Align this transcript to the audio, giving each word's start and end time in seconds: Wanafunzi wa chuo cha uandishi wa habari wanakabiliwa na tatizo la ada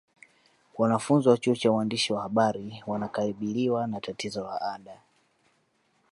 Wanafunzi 0.77 1.29
wa 1.29 1.37
chuo 1.37 1.55
cha 1.55 1.71
uandishi 1.71 2.13
wa 2.13 2.21
habari 2.21 2.83
wanakabiliwa 2.87 3.87
na 3.87 3.99
tatizo 4.01 4.43
la 4.43 4.61
ada 4.61 4.99